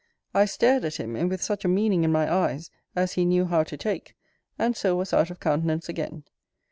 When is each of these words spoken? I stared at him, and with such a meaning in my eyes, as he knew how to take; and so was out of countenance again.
I 0.33 0.45
stared 0.45 0.83
at 0.83 0.95
him, 0.95 1.15
and 1.15 1.29
with 1.29 1.43
such 1.43 1.63
a 1.63 1.67
meaning 1.67 2.03
in 2.03 2.11
my 2.11 2.27
eyes, 2.27 2.71
as 2.95 3.13
he 3.13 3.23
knew 3.23 3.45
how 3.45 3.61
to 3.65 3.77
take; 3.77 4.15
and 4.57 4.75
so 4.75 4.95
was 4.95 5.13
out 5.13 5.29
of 5.29 5.39
countenance 5.39 5.89
again. 5.89 6.23